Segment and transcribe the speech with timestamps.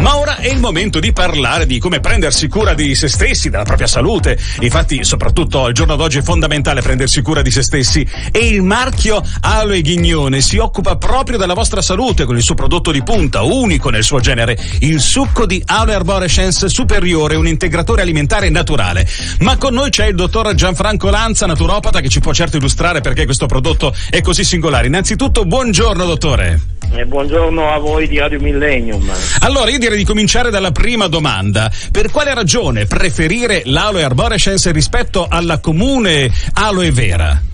[0.00, 3.64] Ma ora è il momento di parlare di come prendersi cura di se stessi, della
[3.64, 4.38] propria salute.
[4.60, 8.06] Infatti, soprattutto al giorno d'oggi è fondamentale prendersi cura di se stessi.
[8.32, 12.90] E il marchio Aloe Ghignone si occupa proprio della vostra salute con il suo prodotto
[12.92, 18.48] di punta, unico nel suo genere, il succo di Aloe Arborescence Superiore, un integratore alimentare
[18.48, 19.06] naturale.
[19.40, 23.26] Ma con noi c'è il dottor Gianfranco Lanza, naturopata, che ci può certo illustrare perché
[23.26, 24.86] questo prodotto è così singolare.
[24.86, 26.79] Innanzitutto, buongiorno dottore.
[26.92, 29.08] Eh, buongiorno a voi di Radio Millennium.
[29.40, 31.70] Allora, io direi di cominciare dalla prima domanda.
[31.92, 37.49] Per quale ragione preferire l'aloe arborescens rispetto alla comune aloe vera?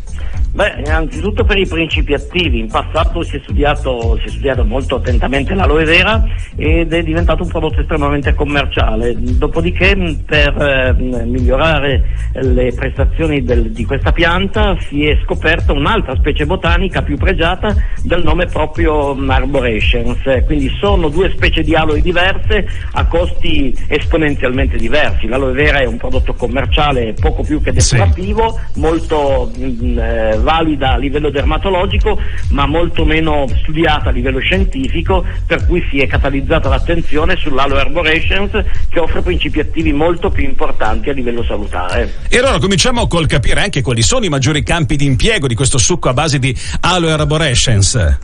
[0.57, 4.97] Beh, innanzitutto per i principi attivi, in passato si è studiato, si è studiato molto
[4.97, 6.25] attentamente l'aloe vera
[6.57, 13.85] ed è diventato un prodotto estremamente commerciale, dopodiché per eh, migliorare le prestazioni del, di
[13.85, 20.75] questa pianta si è scoperta un'altra specie botanica più pregiata del nome proprio Arborescens, quindi
[20.81, 26.33] sono due specie di aloe diverse a costi esponenzialmente diversi, l'aloe vera è un prodotto
[26.33, 28.81] commerciale poco più che decorativo, sì.
[28.81, 35.25] molto mh, mm, eh, valida a livello dermatologico ma molto meno studiata a livello scientifico
[35.45, 41.11] per cui si è catalizzata l'attenzione sull'aloe arborescens che offre principi attivi molto più importanti
[41.11, 42.13] a livello salutare.
[42.29, 45.79] E allora cominciamo col capire anche quali sono i maggiori campi di impiego di questo
[45.79, 48.19] succo a base di aloe arborescens.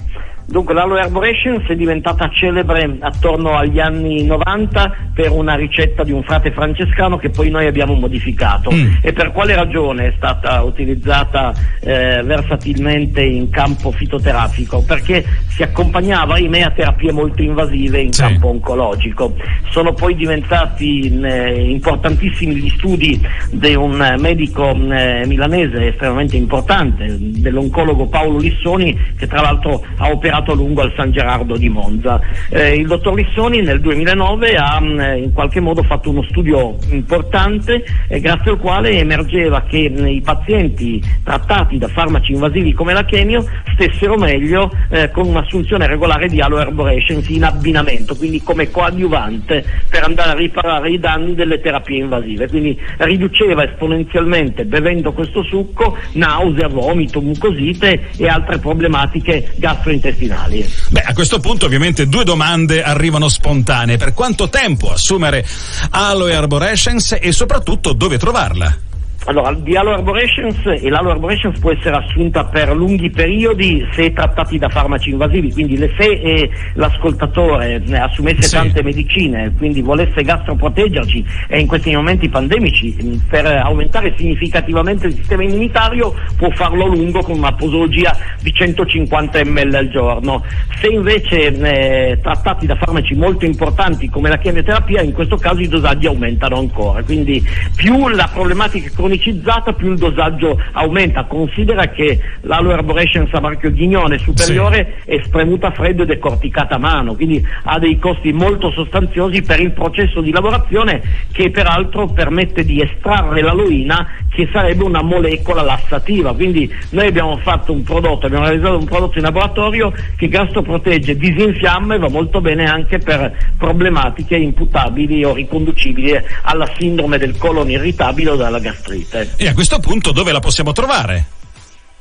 [0.47, 6.23] Dunque l'Aloe Arborescence è diventata celebre attorno agli anni 90 per una ricetta di un
[6.23, 8.71] frate francescano che poi noi abbiamo modificato.
[8.73, 8.95] Mm.
[9.03, 14.83] E per quale ragione è stata utilizzata eh, versatilmente in campo fitoterapico?
[14.83, 18.21] Perché si accompagnava, ahimè, a terapie molto invasive in sì.
[18.21, 19.35] campo oncologico.
[19.71, 28.07] Sono poi diventati eh, importantissimi gli studi di un medico eh, milanese estremamente importante, dell'oncologo
[28.07, 32.19] Paolo Lissoni, che tra l'altro ha operato operato a lungo al San Gerardo di Monza.
[32.49, 36.77] Eh, il dottor Lissoni nel 2009 ha mh, mm, in qualche modo fatto uno studio
[36.91, 42.95] importante eh, grazie al quale emergeva che mh, i pazienti trattati da farmaci invasivi come
[42.95, 43.45] la chemio
[43.75, 50.05] stessero meglio eh, con un'assunzione regolare di aloe arborescens in abbinamento, quindi come coadiuvante per
[50.05, 52.49] andare a riparare i danni delle terapie invasive.
[52.49, 60.71] Quindi riduceva esponenzialmente bevendo questo succo nausea, vomito, mucosite e altre problematiche gastrointestinali intestinali.
[60.91, 63.97] Beh, a questo punto ovviamente due domande arrivano spontanee.
[63.97, 65.47] Per quanto tempo assumere
[65.91, 68.91] aloe arborescens e soprattutto dove trovarla?
[69.27, 74.59] Allora, di Aloe Arborescens e l'Aloe Arborescens può essere assunta per lunghi periodi se trattati
[74.59, 78.55] da farmaci invasivi, quindi se eh, l'ascoltatore assumesse sì.
[78.57, 82.97] tante medicine, quindi volesse gastroproteggerci e in questi momenti pandemici
[83.29, 89.75] per aumentare significativamente il sistema immunitario può farlo lungo con una posologia di 150 ml
[89.75, 90.45] al giorno.
[90.81, 95.69] Se invece eh, trattati da farmaci molto importanti come la chemioterapia, in questo caso i
[95.69, 97.41] dosaggi aumentano ancora, quindi
[97.77, 101.25] più la problematica cronica cronicizzata più il dosaggio aumenta.
[101.25, 105.11] Considera che l'aloe arborescens a marchio ghignone superiore sì.
[105.11, 109.43] è spremuta a freddo ed è corticata a mano, quindi ha dei costi molto sostanziosi
[109.43, 111.03] per il processo di lavorazione
[111.33, 116.33] che peraltro permette di estrarre l'aloina che sarebbe una molecola lassativa.
[116.33, 121.95] Quindi noi abbiamo fatto un prodotto, abbiamo realizzato un prodotto in laboratorio che gastroprotegge, disinfiamma
[121.95, 126.13] e va molto bene anche per problematiche imputabili o riconducibili
[126.43, 129.35] alla sindrome del colon irritabile o dalla gastrite gratuite.
[129.37, 131.27] E a questo punto dove la possiamo trovare?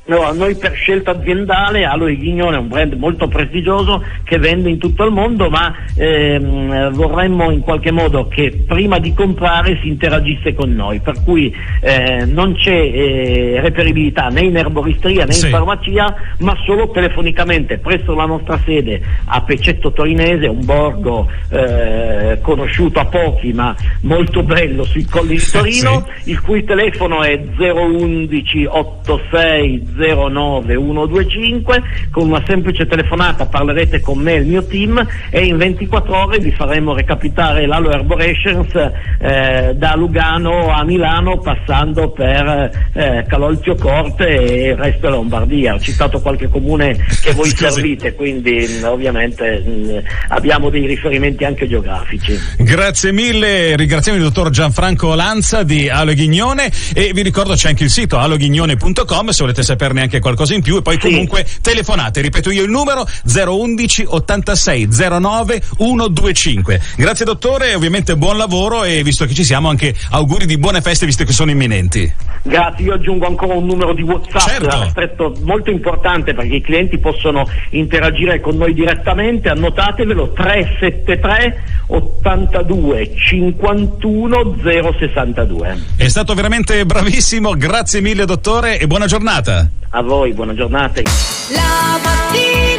[0.04, 4.78] No, noi per scelta aziendale Aloe Ghignone è un brand molto prestigioso che vende in
[4.78, 10.54] tutto il mondo ma ehm, vorremmo in qualche modo che prima di comprare si interagisse
[10.54, 15.44] con noi per cui eh, non c'è eh, reperibilità né in erboristeria né sì.
[15.44, 22.40] in farmacia ma solo telefonicamente presso la nostra sede a Pecetto Torinese un borgo eh,
[22.42, 26.30] conosciuto a pochi ma molto bello sui colli di Torino sì.
[26.30, 34.38] il cui telefono è 011 86 09125 con una semplice telefonata parlerete con me e
[34.40, 38.74] il mio team e in 24 ore vi faremo recapitare l'Aloe Arborescens
[39.20, 45.74] eh, da Lugano a Milano passando per eh, Calolzio Corte e il resto della Lombardia.
[45.74, 47.70] Ho citato qualche comune che voi Scusi.
[47.70, 52.38] servite, quindi mh, ovviamente mh, abbiamo dei riferimenti anche geografici.
[52.58, 57.84] Grazie mille, ringraziamo il dottor Gianfranco Lanza di Aloe Ghignone e vi ricordo c'è anche
[57.84, 61.08] il sito aloeghignone.com se volete sapere saperne anche qualcosa in più e poi sì.
[61.08, 66.80] comunque telefonate, ripeto io il numero 011 86 09 125.
[66.96, 71.06] Grazie dottore, ovviamente buon lavoro e visto che ci siamo anche auguri di buone feste
[71.06, 72.12] visto che sono imminenti.
[72.44, 74.88] Grazie, io aggiungo ancora un numero di WhatsApp certo.
[74.90, 84.56] stretto, molto importante perché i clienti possono interagire con noi direttamente, annotatevelo 373 82 51
[84.62, 85.78] 062.
[85.96, 89.71] È stato veramente bravissimo, grazie mille dottore e buona giornata.
[89.94, 91.02] A voi, buona giornata.
[91.50, 92.71] La mattina